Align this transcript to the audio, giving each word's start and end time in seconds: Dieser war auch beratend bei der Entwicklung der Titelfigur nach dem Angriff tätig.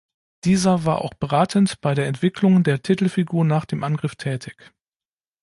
Dieser 0.45 0.83
war 0.83 1.01
auch 1.03 1.13
beratend 1.13 1.79
bei 1.79 1.93
der 1.93 2.07
Entwicklung 2.07 2.63
der 2.63 2.81
Titelfigur 2.81 3.45
nach 3.45 3.65
dem 3.65 3.83
Angriff 3.83 4.15
tätig. 4.15 4.73